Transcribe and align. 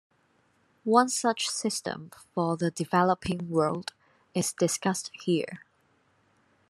One 0.83 1.09
such 1.09 1.47
system 1.47 2.09
for 2.33 2.57
the 2.57 2.71
developing 2.71 3.51
world 3.51 3.93
is 4.33 4.51
discussed 4.51 5.11
here. 5.13 5.63